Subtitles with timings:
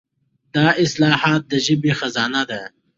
[0.55, 2.61] دا اصطلاحات د ژبې خزانه ده.